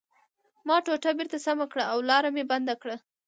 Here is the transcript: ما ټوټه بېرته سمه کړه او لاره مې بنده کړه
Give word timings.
ما 0.67 0.75
ټوټه 0.85 1.11
بېرته 1.17 1.37
سمه 1.45 1.65
کړه 1.71 1.83
او 1.91 1.97
لاره 2.09 2.29
مې 2.35 2.43
بنده 2.51 2.73
کړه 2.81 2.95